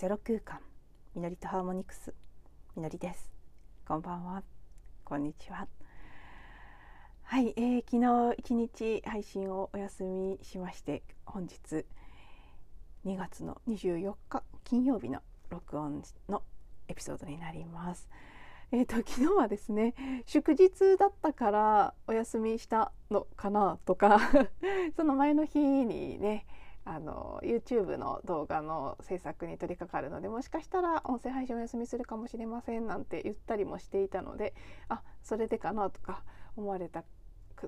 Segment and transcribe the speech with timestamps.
[0.00, 0.60] ゼロ空間
[1.14, 2.14] みのりとハーモニクス
[2.74, 3.30] みのりです。
[3.86, 4.42] こんばんは。
[5.04, 5.68] こんにちは。
[7.22, 11.84] はい、えー、昨日一日配信をお休みしまして本日
[13.04, 16.44] 2月の24日金曜日の録音の
[16.88, 18.08] エピソードになります。
[18.72, 19.92] えーと、昨日はですね
[20.24, 24.18] 祝日だったからお休みしたのかなとか
[24.96, 26.46] その前の日にね
[26.84, 34.54] あの YouTube の動画の制作に取り掛かるのでもしかしたら音声配信お休みするかもしれませんなんて言ったりもしていたので
[34.88, 36.22] あそれでかなとか
[36.56, 37.04] 思われた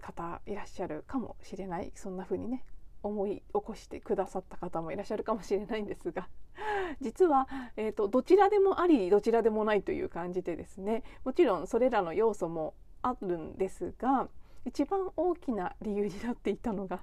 [0.00, 1.92] 方いらっしゃるかもしれない。
[1.94, 2.64] そんな風にね
[3.02, 6.28] 思い起こしてくださった方もいらっしゃるかもしれないんですが
[7.02, 14.28] 実は、えーと、どちらでもありどちらでもないという感じでですねもちろんそれらの要素もあるんですが
[14.64, 17.02] 一番大きな理由になっていたのが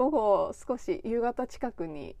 [0.00, 2.16] 午後少し夕方近くに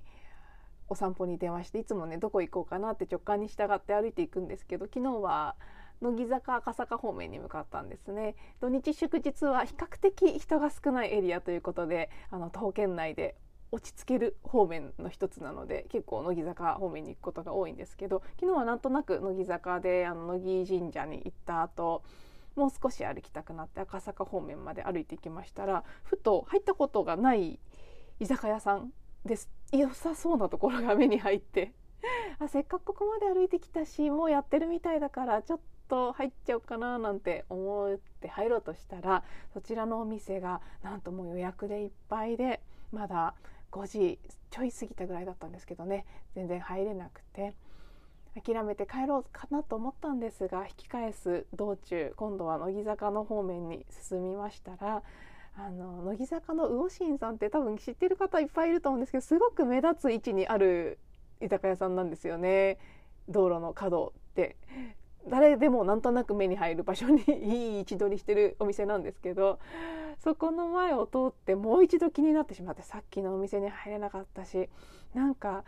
[0.90, 5.56] お散歩に出ましていつもねどこ行こうかなって直感に従って歩いていくんですけど昨日は
[6.02, 8.34] 乃木坂赤坂方面に向かったんですね。
[8.60, 13.34] 土日祝日は比較的人が少ないエリアということであの徒歩圏内で
[13.72, 22.02] 落ち着ける方面の一つなので結構乃木坂方面に行くことが多いんですけど昨日はなんとなく乃木坂であの乃木神社に行った後
[22.56, 27.58] もう少し歩きたくなって赤坂方面まで歩いていきましたらふと入ったことがない
[28.20, 28.92] 居酒屋さん
[29.24, 29.48] です。
[29.72, 31.72] 良さそうなところが目に入って。
[32.38, 42.60] あせっかくここまで歩いてきたしもうやってるみたいだからちょっと入っちゃおうかななんて思って入ろうとしたらそちらのお店がなんともう予約でいっぱいで
[42.92, 43.34] まだ
[43.72, 44.18] 5時
[44.50, 46.04] ちょい過ぎたぐらいだったんですけどね。
[46.34, 47.54] 全然入れなくて。
[48.44, 55.02] 諦めて帰ろうかなと思ったんですが引き返す道中今度は乃木坂の方面に進みましたら
[55.56, 60.98] あの乃木坂の魚心さんって多分知ってる方いっぱいいると思うんですけどすごく目立つ位置にある
[61.40, 62.78] 居酒屋さんなんですよね。
[63.28, 64.56] 道路の角って。
[65.28, 69.58] 誰でもなんとなく目に入る場所にいい位置取りしてるお店なんですけど
[70.18, 74.68] そこの前を通ってもう一度気になってしまってさっきのお店に入れなかったし
[75.14, 75.64] なんか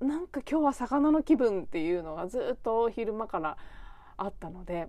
[0.00, 3.56] なんか今日は魚の気分っていうのがずっと昼間から
[4.16, 4.88] あったので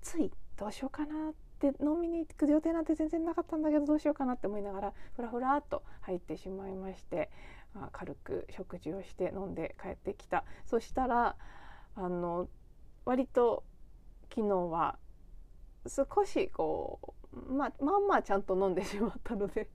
[0.00, 7.30] ついどうしようかなって飲みに行く予定なんて全然なかったんだけどどうしようかなって思いながらふらふらっと入ってしまいまして、
[7.74, 10.44] まあ、軽く食事をして飲んで帰ってきた。
[10.66, 11.36] そしたら
[11.96, 12.48] あの
[13.04, 13.64] 割と
[14.34, 14.98] 昨日は
[15.86, 19.68] 少しこう、まあ、まあまあちゃんと飲んでしまったので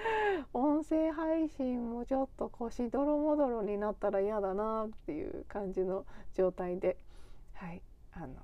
[0.54, 6.96] 音声配信もちょっと腰ドロもどろになったら嫌だなっていう感じの状態で
[7.54, 7.82] はい
[8.12, 8.34] あの、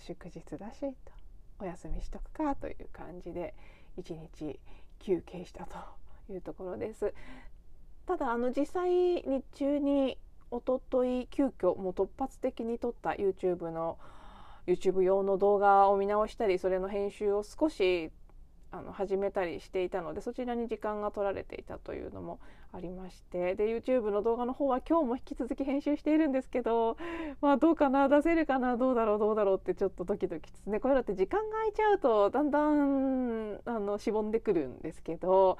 [0.00, 1.19] 祝日だしと。
[1.60, 3.54] お休みしとくかという感じで
[3.98, 4.58] 1日
[4.98, 5.78] 休憩したと
[6.32, 7.14] いうところです。
[8.06, 8.90] ただあの実際
[9.22, 10.18] 日中に
[10.50, 13.98] おととい急遽もう突発的に撮った YouTube の
[14.66, 18.10] YouTube 用の動画を見直したりそれの編集を少し
[18.72, 22.38] あの始めたりしていたのでそちらに時間が取られていたというのも
[22.72, 26.96] ありましてで YouTube の動画の方は今日も引き続き編集しているんですけど
[27.40, 35.58] まあどうかな出せるかなどうだろうどうだろうってちょっとドキドキですねこういうのって時間が空いちゃうとだんだんあのしぼんでくるんですけど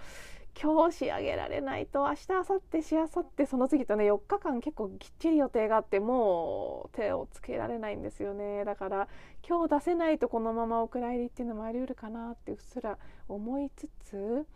[0.60, 8.64] 今日仕上げられないと明日明後日しあさってその次とね4日間結構きっちり予定があってもう手をつけられないんですよね。
[8.64, 9.08] だから
[9.46, 14.46] 今日出せないとこのままお蔵入りっていうのもありうるかなってうっすら思いつつ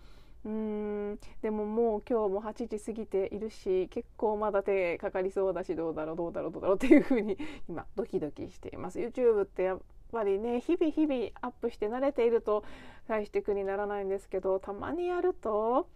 [0.44, 8.98] うんでももう今日も8時過ぎているし結構まだ手かかりそうだしどうだろうどうだろうどうだろうっていうふうに今ドキドキしています。
[8.98, 9.72] YouTube って
[10.14, 12.64] ぱりね日々日々アップして慣れていると
[13.08, 15.88] 大して苦にならないんですけどたまにやると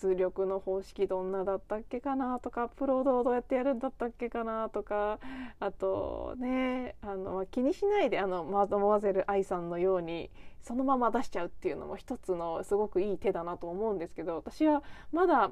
[0.00, 5.18] 出力の方式どんなだったっけかなとかアップロードをどうやってやるんだったっけかなとか
[5.60, 10.30] あとねあの気にしないであのマドモワゼル愛さんのように
[10.60, 14.82] そのまま出しちゃうっていうのも一つのすごくいい手だなと思うんですけど私は
[15.12, 15.50] まだ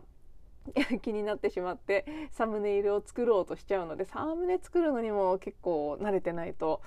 [1.02, 6.82] 気になってしまってサムネイルを作ろうとしちゃうのでサムネ作るのにも結構慣れてないと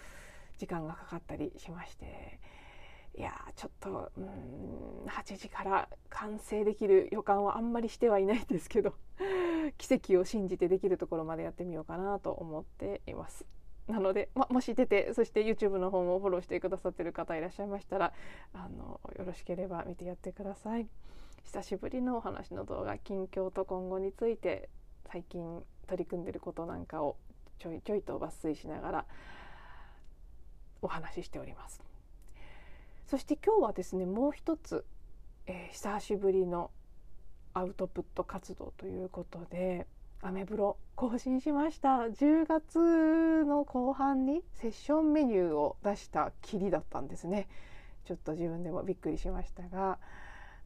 [0.64, 2.40] 時間がかかったりしまして
[3.16, 8.96] いやちょっとうん8時から完成できる予感はあんまりしてはいないんですけど
[9.78, 13.46] 奇跡を信じてできるところまでやってみようかなと思っています。
[13.88, 18.14] なので、ま、もし出てそして YouTube の方もフォローしてくださってる方いらっしゃいましたら
[18.54, 20.88] あのよろしければ見てやってください。
[21.44, 24.70] 久しぶりのお話の動画近況と今後について
[25.12, 27.18] 最近取り組んでることなんかを
[27.60, 29.06] ちょいちょいと抜粋しながら
[30.86, 31.82] お話ししております。
[33.08, 34.86] そして今日はですねもう一つ、
[35.46, 36.72] えー、久しぶりの
[37.54, 39.86] アウトプット活動ということで
[40.22, 47.48] アメブロ更新しました10月の後半にセッションメニューを出したきりだったんですね
[48.06, 50.00] ちょっと自分でもびっくりしましたが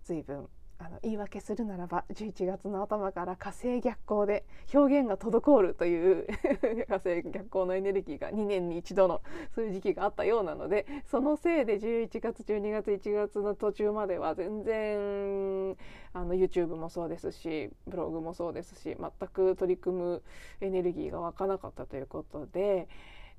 [0.05, 0.47] 随分
[0.79, 6.27] あの言い訳するならば11月の頭から火星逆行で表現が滞るという
[6.87, 9.21] 火星逆行のエネルギーが2年に一度の
[9.55, 15.75] そういう時期があったようなのでそのせいで11月12月1月の途中までは全然
[16.13, 20.23] あの YouTube もそうですしブログもそうですし全く取り組む
[20.61, 22.87] エネルギーが湧かなかったということで、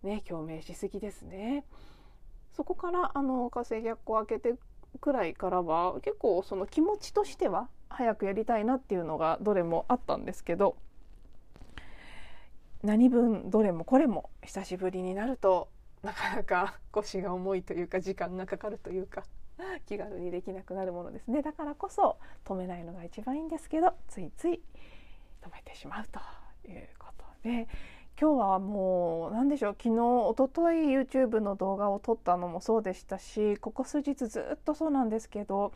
[0.02, 1.64] ね、共鳴しすぎですね。
[2.50, 4.58] そこからあの火星逆行を開けて
[5.00, 10.76] くらいからは結構その気持ちとしては早くやりたいなっていうのがどれもあったんですけど
[12.82, 15.68] 何分どれもこれも久しぶりになると
[16.02, 19.24] なかなか腰が重いというか時間がかかるというか
[19.86, 21.42] 気軽にできなくなるものですね。
[21.42, 24.62] だからこそ止めないのが一番いいんですけどついつい
[25.42, 26.20] 止めてしまうと
[26.70, 27.66] いうことで
[28.20, 35.72] 今日はもう何でしょう昨日一昨日 YouTube の動画を撮ったのもそうでしたしここ数日ずっとそうなんですけど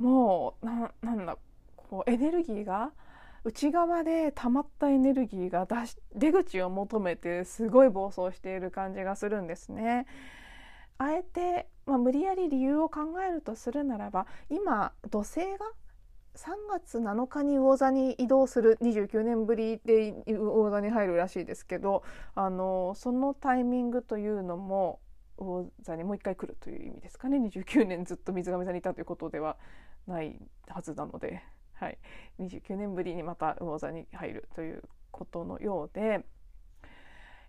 [0.00, 1.38] もうななんだ
[1.76, 2.90] こうエネルギーが
[3.44, 10.06] 内側で溜まったエネルギーが出し出口を求めてすごい暴走している感じがするんですね。
[10.98, 15.70] あえて、まあ、無理やり理由を考えるとするならば今土星が
[16.36, 22.02] 3月7日に魚座に移動する29年ぶりで魚座に入るらしいですけど
[22.34, 25.00] あのそのタイミングというのも
[25.38, 27.38] 魚座にもう一回来るという意味ですかね。
[27.38, 29.56] 29年ずっと水亀座にいたということでは
[30.06, 30.38] ない
[30.68, 31.42] はずなので、
[31.74, 31.98] はい、
[32.40, 36.24] 29年ぶりにまた魚座に入るということのようで、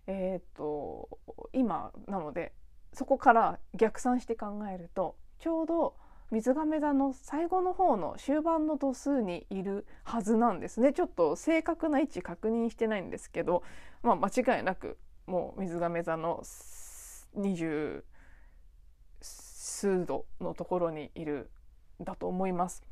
[0.06, 1.08] えー、と
[1.52, 2.52] 今なので
[2.92, 5.94] そこから逆算して考えるとちょうど
[6.30, 10.92] 水亀座の最後の方の終盤の度数にいるはずなんですね。
[10.92, 13.62] ちょっと正確な位置確認してないんですけど、
[14.02, 16.42] まあ、間違いなくもう水亀座の
[17.36, 18.02] 20
[19.20, 21.50] 数度のところにいる
[22.00, 22.84] だと思います。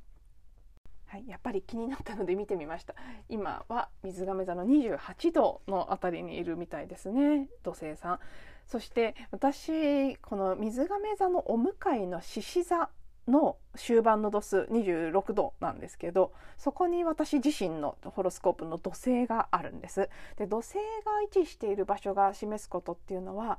[1.07, 2.95] はい、やっぱり気になったので見てみました。
[3.29, 8.21] 今は水亀座の28度のあたりにいるみたいですね土星さん。
[8.67, 12.91] そして私この水亀座のお向かいの獅子座
[13.29, 20.09] の終盤の度数26度なんですけどそこに私自身のホロスコープの土星があるんです。
[20.37, 20.81] で土星が
[21.23, 23.59] 位置している場所が示すことっていうのは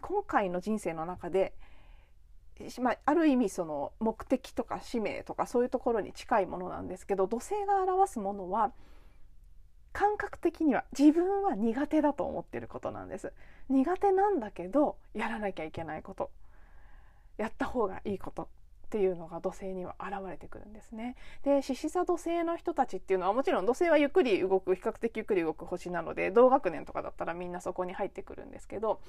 [0.00, 1.52] 今回の人生の中で、
[2.80, 8.72] まあ、ある意味その目的とか使命とかそういうところに近いものなんですけど土星が表すものは
[9.92, 13.32] 感覚的には自分は苦手だと思ってることなんです。
[13.68, 16.30] 苦手なんだけどやらなきゃいけないこと。
[17.36, 18.48] やった方がいいこと。
[18.92, 21.16] っていうのが土星には現れてくるんですね。
[21.44, 29.00] で獅子座土星の人たちっていうのはもちろん土星はゆっくり動く比較的ゆっくり動く星なので同学年とかだったらみんなそこに入ってくるんですけど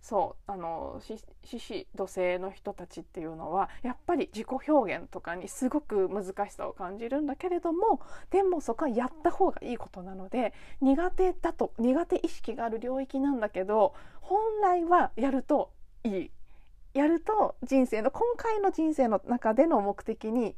[0.00, 1.02] そうあの
[1.44, 8.00] 獅子土星の人たちっていうのはやっぱり自己表現とかにすごく難しさを感じるんだけれども
[8.30, 15.70] でもそこはやった方がいいことなので苦手だと苦手意識がある領域なんだけど本来はやると
[16.04, 16.30] いい
[16.98, 20.56] やると人生の今回の人生の中での目的に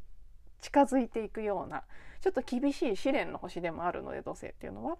[0.62, 1.82] 近づいていくような
[2.22, 4.96] ちょっと厳しい試練の星でもあるので土星っていうのは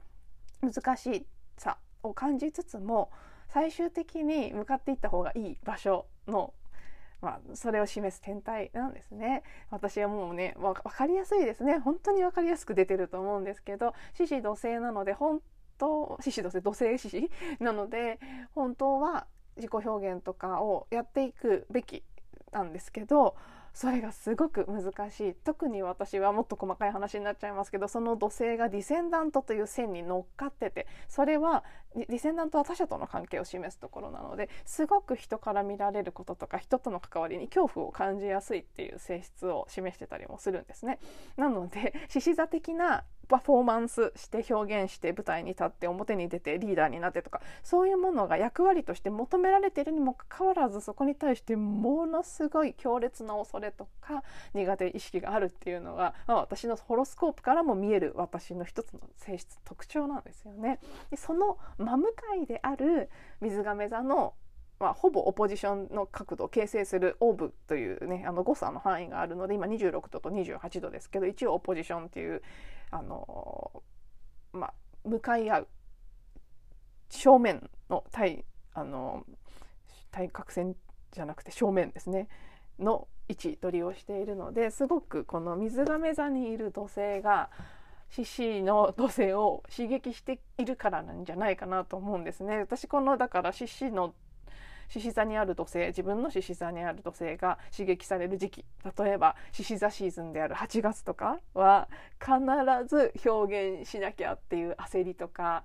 [0.60, 3.10] 難しさを感じつつも
[3.48, 6.52] 最終的に向かっていった方がいい場所の
[7.22, 9.42] まあ、それを示す天体なんですね。
[9.70, 11.76] 私はもうね、わかりやすいですね。
[11.76, 15.42] 本当にわかりやすく出てると思うんですけど、獅子土星なので、本
[15.76, 17.30] 当、獅子土星、土星獅子？
[17.62, 18.18] なので、
[18.54, 19.26] 本当は
[19.56, 22.02] 自己表現とかをやっていくべき
[22.52, 23.36] なんですけど
[23.72, 25.34] それがすごく難しい。
[25.34, 31.64] 特に私はもっと細かい話になっちゃいますけどその土星がディセンダントという線に乗っかっててそれは
[31.96, 40.98] ディセンダントは他者との関係を示すところなのですごく人から見られることとか人との関わりに恐怖を感じやすいっていう性質を示してたりもするんですね。
[41.36, 60.80] なので獅子座的なパフォーマンスして表現して舞台に立って表に出てリーダーになってとかそういうものが役割として求められているにもかかわらずそこに対してものすごい強烈な恐れとか苦手意識があるっていうのが、まあ、私のホロスコープからも見える私の一つの性質特徴なんですよね。
[61.10, 63.10] でその真向かいである
[63.40, 64.34] 水亀座の
[64.80, 72.42] まあ、ほぼオポジションの角度を形成するオーブというねあの誤差の範囲があるので今26度と28度ですけど一応オポジションっていう
[72.90, 73.82] あの
[74.54, 75.68] まあ向かい合う
[77.10, 79.26] 正面の対あの
[80.10, 80.74] 対角線
[81.12, 82.28] じゃなくて正面ですね。
[82.78, 87.50] の位置取りをしているのですごくこの水亀座にいる土星が
[88.10, 92.58] 獅子の土星を刺激しているからなんじゃないかなと思うんですね。
[92.58, 94.14] 私このだから獅子の
[94.88, 98.64] 獅子座にある土星自分の獅子座にある土星が刺激される時期
[98.98, 101.88] 例えば獅子座シーズンである8月とかは
[102.18, 102.34] 必
[102.88, 105.62] ず表現しなきゃっていう焦りとか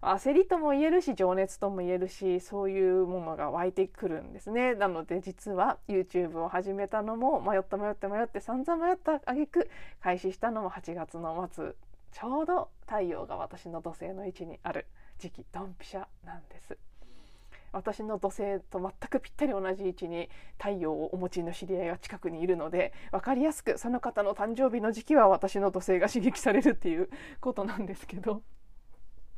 [0.00, 4.74] 焦りとも言えるし情熱とも言えるしそういうものが湧いてくるんですね。
[4.74, 9.68] なので実は YouTube を始めたのも迷った迷って迷って散々迷った挙句
[10.00, 11.74] 開始したのも8月の末。
[12.12, 14.86] ちょうど太陽が私の土星の位置にある
[15.18, 15.46] 時期。
[15.52, 16.78] ドンピシャなんです。
[17.72, 28.42] 私の土星と全くぴったり同じ位置に太陽をお持ちの知り合いが近くにいるので分かりやすくその方の誕生日の時期は私の土星が刺激されるっていうことなんですけど。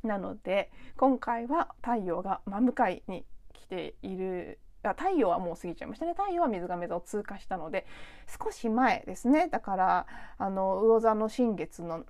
[0.03, 4.59] なので今回は太陽が真向かいに来ている。
[4.83, 6.15] あ太陽はもう過ぎちゃいましたね。
[6.17, 7.87] 太陽は水亀座を通過したので
[8.43, 9.49] 少し前ですね。
[9.49, 10.07] だから
[10.39, 12.07] あの魚座の新月の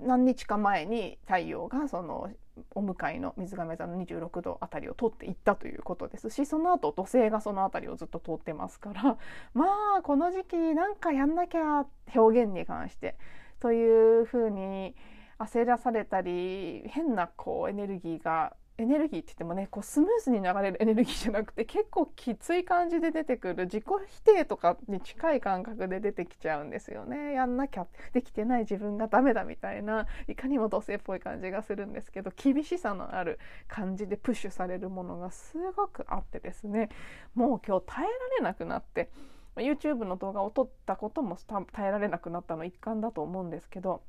[0.00, 2.30] 何日か前に太陽がその
[2.74, 9.02] お向かいの水亀座の26度あたりを通っていったということですしその後土星がその辺りをずっと通ってますから
[9.52, 9.66] ま
[9.98, 13.16] あこの時期なんかやんなきゃ表現に関して。
[13.58, 14.94] というふうに
[15.38, 27.32] 焦らされたり変なこうエネルギーがエネルギーって言ってもねこうスムーズに流れるエネルギーじゃなくて結構きつい感じで出てくる自己否定とかに近い感覚で出てきちゃうんですよね。
[27.32, 36.90] やんなきゃできてない自分がダメだみたいないかにも同性っぽい感じがするんですけど厳しさのある感じでプッシュされるものがすごくあってですね。
[37.34, 39.10] もう今日耐えられなくなって
[39.56, 41.38] YouTube の動画を撮ったことも
[41.72, 44.02] 耐えられなくなったの一環だと思うんですけど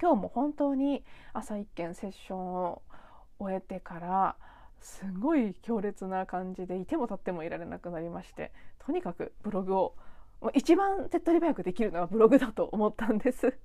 [0.00, 1.02] 今日も本当に
[1.32, 2.82] 朝一件セッションを
[3.38, 4.36] 終えてから
[4.80, 9.94] すごい強烈な感じでいても立ってもいられなくなりましてとにかくブログを
[10.54, 13.58] 一番手っ取り早くできるのはブログだと思ったんです。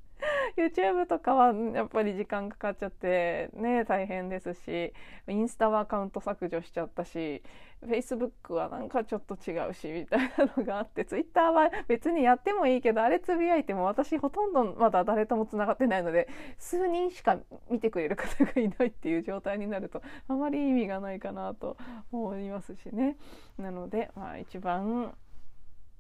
[0.58, 4.94] YouTube とかはやっぱり時間かかっちゃってね大変ですし
[5.28, 7.42] インスタはアカウント削除しちゃったし
[7.86, 17.38] Facebook はなんかちょっと違うしみたいなのがあって Twitter は別にやってもいいけどあれつぶやいても私ほとんどまだ誰ともつながってないので数人しか
[17.70, 21.78] 見てくれる方がいないっていう状態になるとあまり意味がないかなと
[22.12, 23.18] 思いますしね。
[23.58, 25.14] なので、まあ、一番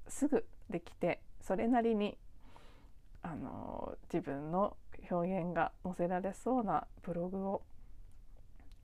[0.08, 2.18] すぐできてそれなりに
[3.24, 4.77] あの自分の
[5.10, 7.62] 表現が載せられそうなブログを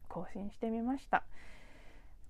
[0.08, 1.24] 更新してみました。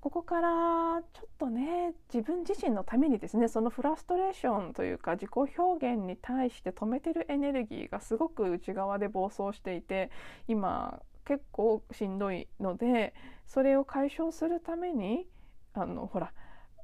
[0.01, 10.09] ここからちょっとね自分自身のためにですねそのフラストレーションというか自己表現に対して止めてるエネルギーがすごく内側で暴走していて
[10.47, 13.13] 今結構しんどいので
[13.45, 15.27] それを解消するために
[15.73, 16.31] あのほら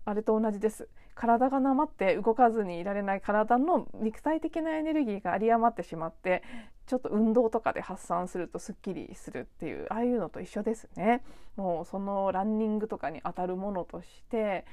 [0.03, 6.43] あれと同じです体がなまって動かずにいられない体の肉体的なエネルギーが有り余ってしまって
[6.86, 11.24] ちょっと運動とかで発散するとすっきりするっていうああいうのと一緒ですね。
[11.55, 14.65] もうそのランニングとかに当たるものとして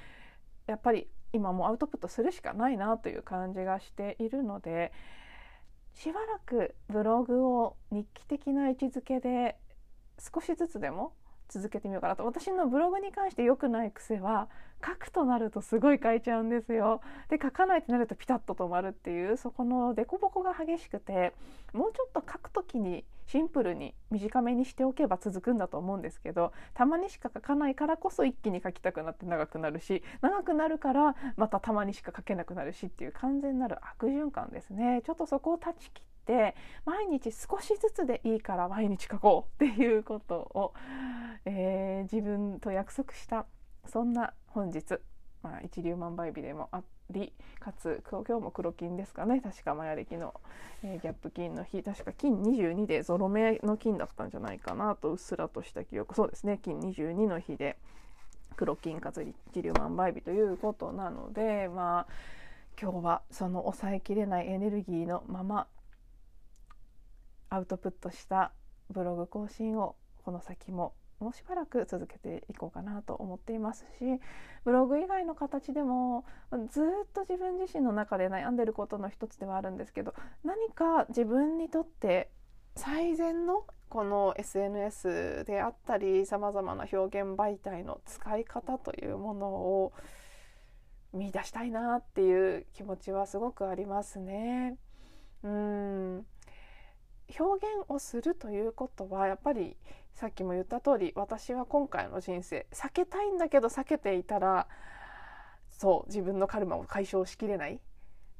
[0.66, 4.92] やっぱり今もうアウトプットするしかないなという感じがしているので
[5.94, 9.56] しばらくブログを日記的な位置づけで
[10.18, 11.14] 少しずつでも
[11.48, 12.24] 続けてみようかなと。
[12.24, 14.48] 私のブログに関して良くない癖は
[14.84, 17.00] 書くとなるとすごい書いちゃうんですよ。
[17.28, 21.32] で書かないとなるとピタッと止まるっていうそこの凸凹が激しくて
[21.72, 35.02] もうちょっと書く時にシンプルに短めにしておけば続くんだと思うんですけどたまにしか書かないからこそ一気に書きたくなって長くなるし長くなるからまたたまにしか書けなくなるしっていう完全なる悪循環ですね。
[35.06, 40.74] ちょっとそこを断ち切って毎日少しずつでいいから毎日書こうっていうことを、
[41.44, 43.46] えー、自分と約束した
[43.86, 44.98] そんな本日、
[45.42, 49.40] まあ、一粒万倍日でもありかつ今日も黒金ですかね。
[49.40, 50.34] 確かマヤ暦の、
[50.82, 51.82] えー、ギャップ金の日。
[51.82, 56.14] 確か金22でゾロ目の金だったんじゃないかなとうっすらとした記憶。
[56.14, 56.58] そうですね。
[56.62, 57.76] 金22の日で
[58.56, 62.06] 黒金かつ一粒万倍日ということなのでまあ
[62.80, 65.66] 今日はその抑えきれないエネルギーのまま
[67.48, 68.52] アウトプットした
[68.90, 74.20] ブログ更新をこの先ももうしばらく続けていこうかなと思っていますし
[74.64, 76.24] ブログ以外の形でも
[76.70, 80.14] ずっと自分自身の中で悩んでることの一つではあるんですけど
[80.44, 82.30] 何か自分にとって
[82.76, 89.92] 最善のこの SNS であったりさまざまな表現媒体の使い方というものを
[91.12, 94.76] 見出したいなっていう気持ちはすごくありますね。
[95.42, 96.26] うん
[97.38, 99.76] 表現をするということはやっぱり
[100.14, 104.66] さっきも言った通り私は今回の人生避けたいんだけど避けていたら
[105.70, 107.80] そう自分のカルマを解消しきれない。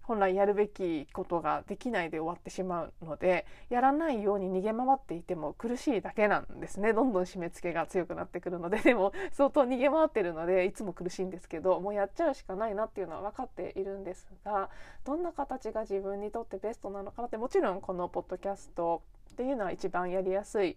[0.02, 6.92] 本来やるべきことができないで終わってしまうのでやらないように逃げ回っていても苦しいだけなんですね。
[6.92, 8.78] どんどん締め付けが強くなってくるので。
[8.82, 14.70] でも相当逃げ回ってるのでいつも苦しいんですけどもうやっちゃうしかないなっていうのは分かっているんですが
[15.04, 19.02] どんな形が自分にとってベストなのかなってもちろんこのポッドキャスト
[19.32, 20.76] っていうのは一番やりやすい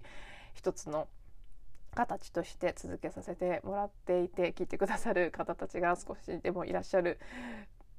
[0.56, 1.08] 一つの
[1.94, 7.20] 形として続けさせてもらっていて聞いてくださる方たちが少しでもいらっしゃる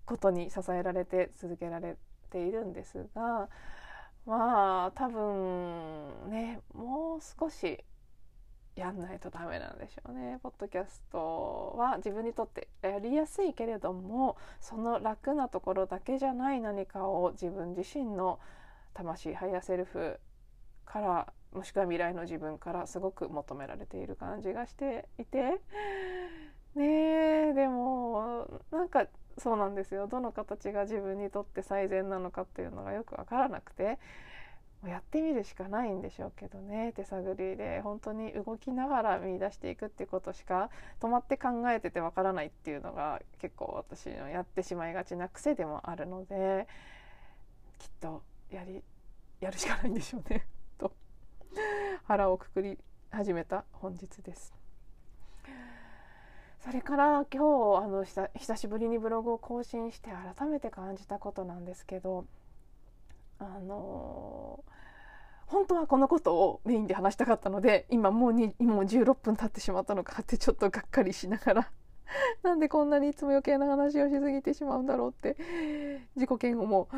[0.04, 1.96] ことに支えられて続けられ
[2.30, 3.48] ているんですが
[4.26, 7.84] まあ多分ねもう少し
[8.76, 10.38] やんないとダメなんでしょうね。
[10.42, 18.38] ポッドキャストは自分にとってやりやすいけれどもその楽なところだけじゃない何かを自分自身の
[18.92, 20.20] 魂ハイヤーセルフ
[20.84, 25.60] からもしくは未来の自分からすごく求められている感じがしていて。
[26.74, 29.06] ねえでもなんか
[29.38, 30.06] そうなんですよ。
[30.06, 33.98] どの形が自分にとって最善なのかっていうのがよく分からなくて。
[34.84, 36.92] やってみるしかないんでしょうけどね。
[36.94, 40.70] 手探りで本当に動きながら見出していくってことしか
[41.00, 46.68] 止まって考えててわからないっていうのが結構私のやってしまいがちな癖でもあるので
[47.78, 48.82] きっとやり
[49.40, 50.46] やるしかないんでしょうね。
[52.04, 52.78] 腹をくくり
[53.10, 54.54] 始めた本日です。
[56.66, 62.26] それから今日あの久しぶりにブログを更新して改めて感じたことなんですけど
[63.38, 64.64] あの
[65.46, 71.70] 本当はこのことをメインで話したかったので今もうに今も16分経ってしまったのかってちょっとがっかりしながら
[72.42, 75.36] なんでこんなにいつも余計な話をしすぎてしまうんだろうって
[76.14, 76.88] 自己嫌悪も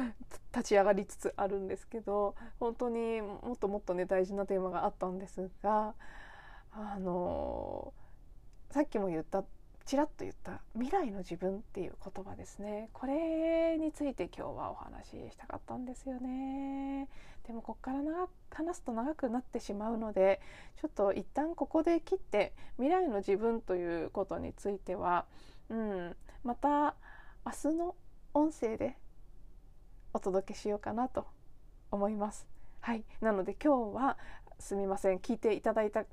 [0.53, 5.95] 立ち上がりつつあるんですけど本当にもっともっとね大事なテーマがあったんですが
[6.73, 7.93] あの
[8.71, 9.45] さっきも言った
[9.89, 12.91] ちらっと言った未来の自分っていう言葉ですね。
[12.93, 17.09] これについて今日はお話ししたかったんですよね。
[17.49, 20.41] でもここから長話すと長くなってしまうので
[20.81, 25.25] ちょっと一旦ここで切って未来の自分ということについては、
[25.71, 26.95] うん、また
[27.47, 27.95] 明日の
[28.35, 28.99] 音声で
[30.13, 31.27] お届けしようかなと
[31.91, 32.47] 思います。
[32.81, 34.19] はい、なので今日は
[34.59, 35.19] すみません。
[35.19, 36.05] 聞いていただいた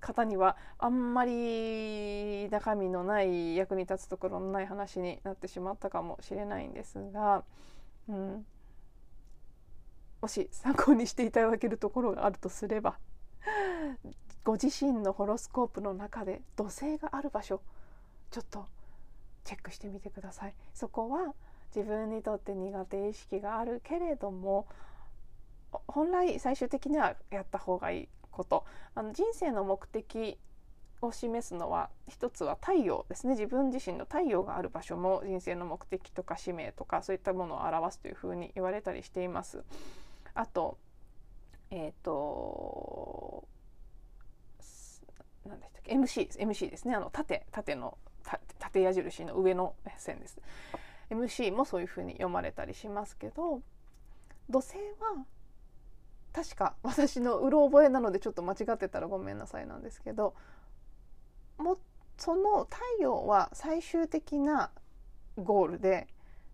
[0.00, 7.44] 方にはあんまり中身のない役に立つところのない話になってしまったかもしれないんですが、
[8.08, 8.46] うん、
[10.20, 12.98] もし参考にしていただけるところがあるとすれば
[14.44, 17.60] ご自身のホロスコープの中で土星がある場所
[18.30, 18.66] ちょっと
[19.44, 20.54] チェックしてみてください。
[20.74, 21.34] そこは
[21.74, 24.66] 自分にとって苦手意識があるけれども
[25.86, 30.38] 本来最終的にはやった方がいいことあの人生の目的
[31.00, 39.62] を示すのは一つは太陽ですね自分自身の太陽がある場所も人生の目的とか使命とかそういったものを表すというふうに言われたりしています。
[40.38, 40.78] あと
[41.72, 43.44] えっ、ー、と
[45.44, 46.94] 何でしたっけ MC です MC ですね。
[46.94, 47.98] あの縦縦の
[48.60, 50.38] 縦矢印の上の線です。
[51.10, 53.62] MC もそういうふうに読まれたりしますけど
[54.48, 55.24] 土星は
[56.32, 60.34] 確か私のうろ覚えなのでちょっと間違ってたらごめんなさいなんですけど
[61.56, 61.78] も
[62.18, 64.70] その太陽は最終的な
[65.36, 66.06] ゴールで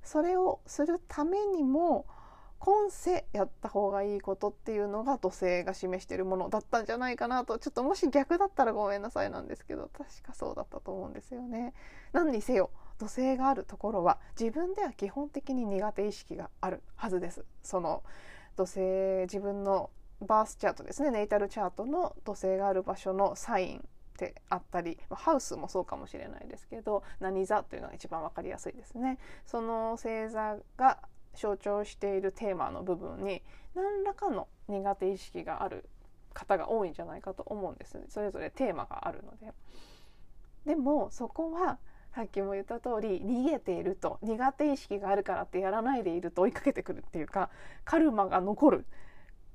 [0.05, 2.07] それをするためにも
[2.59, 11.75] 今世やった方がいいことっていうのが土星が示しているものだったんじゃないかなとちょっともし逆だったらごめんなさいなんですけど確かそうだったと思うんですよね。
[12.13, 17.45] 何にせよ土星があるところは自分では基本的に苦手意識があるはずです。
[17.63, 18.03] その
[18.57, 18.81] 土星
[19.23, 19.91] 自分の
[20.21, 23.81] バースチャートですねネイタルチャートの土星がある場所のサインっ
[24.17, 29.19] てあったりハウスもそうかもしれないですけど何座というのが一番分かりやすいですね。
[29.45, 31.01] その星座が
[31.35, 33.43] 象徴しているテーマの部分に
[33.75, 35.89] 何らかの苦手意識がある
[36.33, 39.53] 方が多いんじゃないかと思うんですそれぞれテーマがあるので。
[40.67, 41.79] でもそこは
[42.15, 47.51] さっきも言った通り逃げていると苦手意識があるからってやらないでいると追いかけてくるっていうか
[47.85, 48.87] カルマが残る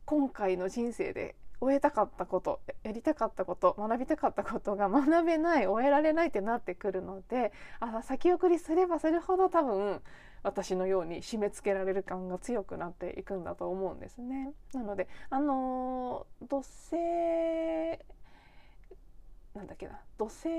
[0.06, 10.02] 今回の人生で終えたかったことやりたかったこと学びたかったことが学べない終えられないってなってくるのであ先送りすればするほど多分
[10.43, 14.54] 私のように締め付けられる感が強くなっていくんだと思うんですね。
[14.73, 16.95] なのであの土星
[19.56, 20.49] なんだっけな土星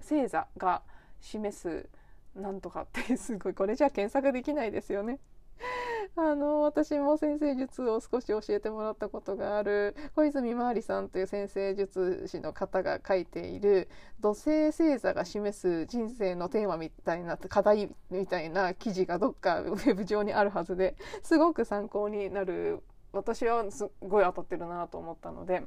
[0.00, 0.82] 星座が
[1.20, 1.88] 示す
[2.34, 5.18] なんとかってすごいこれじゃ検索できないですよね。
[6.16, 13.88] あの私も先生術を少し教えてもらったことがある小泉まわりさんという先生術師の方が書いている
[14.20, 25.64] 土星星座が示す人生のテーマみたいな課題みたいな記事がどっか ウェブ上にあるはずですごく参考になる私はすごい当たってるなと思ったので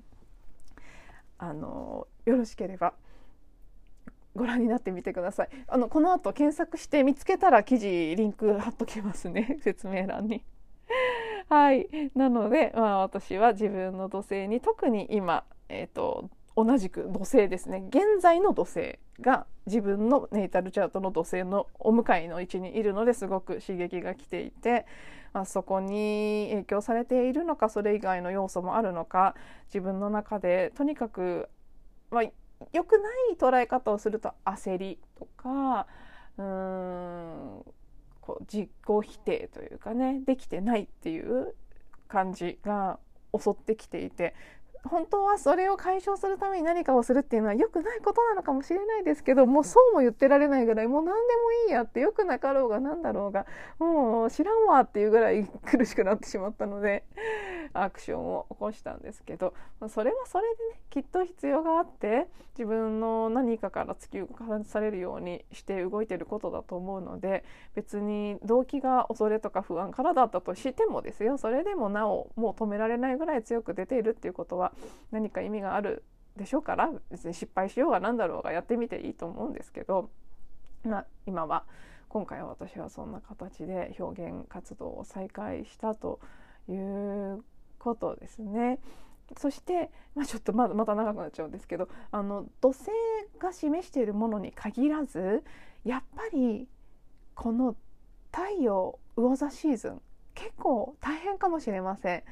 [1.37, 2.93] あのよろしければ
[4.37, 5.49] ご覧になってみてください。
[5.67, 10.45] あのこの後検索して見つけたら記事リンク貼っときますね 説明欄に。
[11.49, 24.85] はい、なので、まあ、私は自分の土星に特に今、えーと、同じく土星ですね現在の土星が自分のネイタルチャートの土星のお向かいの位置にいるのですごく刺激が来ていて、
[25.33, 29.35] まあ、そこに影響されているのかそれ以外の要素もあるのか
[29.67, 31.47] 自分の中でとにかく、
[32.11, 32.23] まあ、
[32.73, 35.87] 良くない捉え方をすると焦りとか
[36.37, 37.65] うーん
[38.21, 38.69] こう自己
[39.01, 41.55] 否定というかねできてないっていう
[42.07, 42.99] 感じが
[43.37, 44.35] 襲ってきていて
[44.83, 53.45] 本当はそれを解消するために何かをするっていうのは良くないことなのかもしれないですけどもうそうも言ってられないぐらいもう何でもいいやって良くなかろうが何だろうが
[53.79, 57.03] もう知らんわっていうぐらい苦しくなってしまったので
[57.73, 59.53] アクションを起こしたんですけど
[59.89, 67.43] それはそれでねきっと必要があって自分の何かから突き動かされるようにして動いてることだと思うので
[67.75, 74.66] 別に動機が恐れとか不安からだったとしてもですよそれでもなおもう止められないぐらい強く出ているっていうことは
[75.11, 76.03] 何か意味がある
[76.35, 80.09] でしょうから別に失敗しようが何だろうがやってみていいと思うんですけど、
[80.83, 81.63] まあ、今は
[82.09, 86.19] 今回は私はそんな形で表現活動を再開したと
[86.69, 87.43] いう
[87.79, 88.79] ことですね。
[89.37, 92.85] そして、まあ、ちょっとまだまた長くなっちゃうんですけどあの土星
[93.39, 95.43] が示しているものに限らず
[95.83, 96.69] やっぱり
[97.35, 97.75] この
[98.31, 100.01] 太陽魚座シーズン
[100.33, 102.23] 結構大変かもしれません。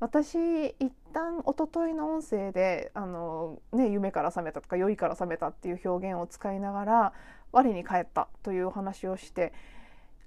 [0.00, 7.12] 私一旦一昨日の音声であの、ね、夢から覚めたとか酔いから覚めたっていう表現を使いながら
[7.52, 9.54] 我に返ったというお話をして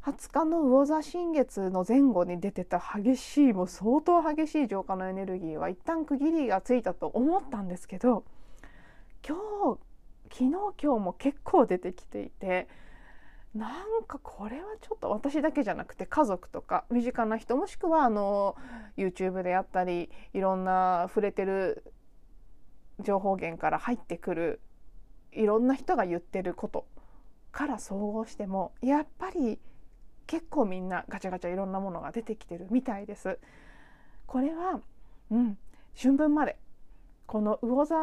[0.04, 8.24] 20日の魚座新月の前後に出てた激しいもう相当激しい浄化のエネルギーは一旦区切りがついたと思ったんですけど
[9.28, 9.38] 今
[9.76, 9.80] 日
[10.32, 12.68] 昨日今日も結構出てきていて
[13.58, 18.56] なんかこれはちょっと私だけじゃなくて家族とか身近な人もしくはあの
[18.98, 21.84] YouTube であったりいろんな触れてる
[23.00, 24.62] 情報源から入ってくる
[25.32, 26.86] いろんな人が言ってること
[27.52, 29.60] から総合してもやっぱり
[30.28, 33.40] 結構みんなガチャガチャいろんなものが出てきてるみたいです。
[34.26, 34.82] これは、
[35.32, 35.58] うん、
[36.00, 36.60] 春分まで
[37.26, 37.96] この魚座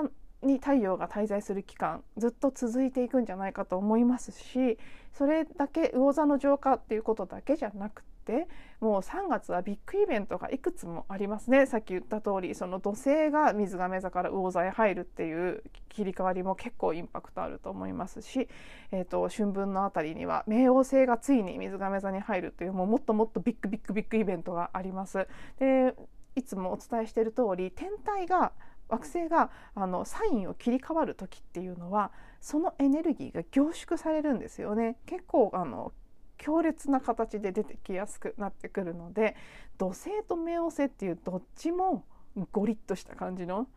[0.45, 4.79] に太陽が滞在する期間ずっと続いていくんじゃないかと思いますし
[5.13, 8.49] それだけ魚座の浄化っていうことだけじゃなくて
[8.81, 18.49] もう3月はビッグイベントがいくつもありますねさっき言った通りその土星が水亀座から魚座へ入るっていう切り替わりも結構インパクトあると思いますし、
[18.91, 25.29] えーと、春分のあたりには冥王星がついに水亀座に入るというもうもっともっとビッグビッグビッグイベントがあります。
[25.59, 25.95] で
[26.37, 28.53] いつもお伝えしている通り天体が
[28.89, 34.97] 惑星があのサインを切り替わる時っていうのはそのエネルギーが凝縮されるんですよね。
[35.07, 35.93] 結構あの
[36.37, 39.37] 強烈な形で出てきやすくなってくるので
[39.79, 42.05] 土星と冥王星っていうどっちも
[42.53, 43.69] ゴリッとした感じの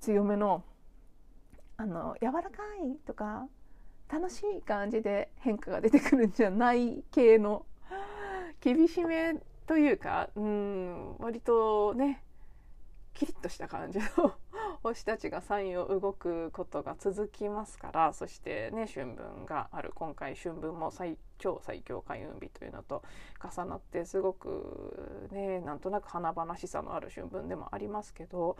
[0.00, 0.62] 強めの
[1.76, 2.50] あの柔らか
[2.86, 3.48] いとか
[4.08, 7.66] 楽しい感じで変化が出てくるんじゃない系の
[8.60, 9.34] 厳しめ
[9.66, 12.22] というかうん割とね
[13.14, 14.34] キリッとした感じの
[14.82, 23.02] 星たちがサインを動くことが続きますからそしてね春分がある今回春分も最超最強開運日というのと
[23.42, 28.56] 重なってすごくねなんとなく華々しさのある春分でもありますけど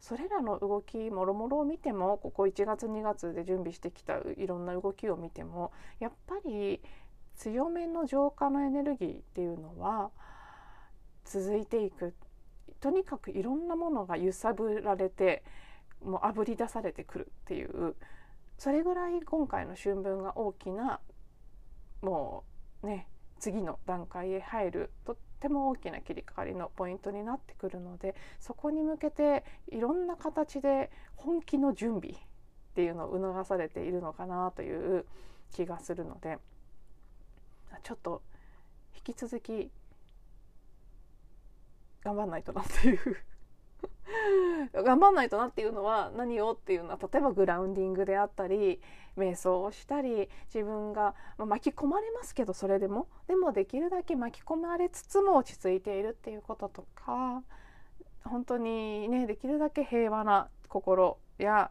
[0.00, 6.80] それらの動きもろもろを見てもここ1月2月で準備してきたいろんな動きを見てもやっぱり
[7.36, 10.10] 強めの浄化のエネルギーっていうのは
[11.24, 12.14] 続いていく
[12.80, 15.42] とにかくいろんなものが揺さぶられて
[16.04, 17.94] もうあぶり出されてくるっていう
[18.58, 21.00] それぐらい今回の春分が大きな
[22.02, 22.44] も
[22.82, 32.16] うね次の段階へ入るとっても大きな切り替わりのポイントになってくるのでそこに向けていろんな形で本気の準備っ
[32.74, 35.06] ていうのを促されているのかなという
[35.52, 36.38] 気がするので
[37.82, 38.22] ちょっと
[38.94, 39.70] 引き続き
[42.02, 43.16] 頑張んないとなっていう。
[44.84, 48.80] 頑張んないとなっていうのは何をっていうのは例えばグラウンディングであったり
[49.16, 53.08] 瞑想をしたり自分が、まあ、巻き込まれますけどそれでも。
[53.26, 57.42] でもできるだけ巻き込まれつつも落ち着いているっていうこととか
[58.24, 61.70] 本当にねできるだけ平和な心や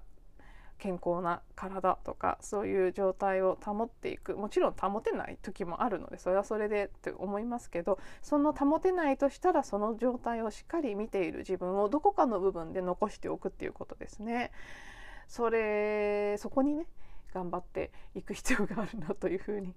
[0.79, 14.51] 健康な体とかそういう状態を保っていくもちろん保てない時もあるのでそれはそれでって思いますけどその保てないとしたらその状態をしっかり見ている自分をどこかの部分で残しておくっていうことですね。
[15.27, 16.87] それそこにね
[17.33, 19.75] 頑張っていく必要があるなというふうに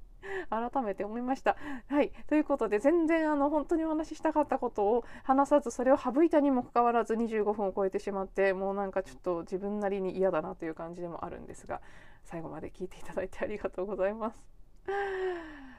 [0.50, 1.56] 改めて思いました。
[1.88, 11.80] はい、ということで全然あの本当にお話ししたかったことを話さずそれを省いたにもかかわらず25分を超えてしまってもうなんかちょっと自分なりに嫌だなという感じでもあるんですが
[12.24, 14.42] 最後まで聞いていただいてありがとうございます。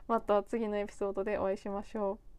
[0.07, 2.32] また次のエピソードでお会いしましょう。